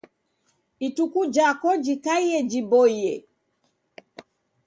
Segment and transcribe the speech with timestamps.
[0.87, 3.13] Ituku jako jikaie jiboiye